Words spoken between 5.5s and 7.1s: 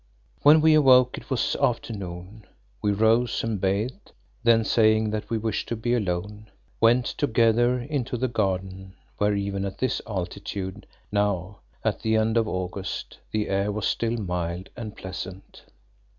to be alone, went